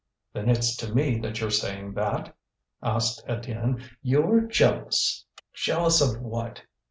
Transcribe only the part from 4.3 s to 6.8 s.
jealous!" "Jealous of what?"